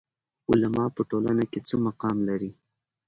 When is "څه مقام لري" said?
1.67-2.51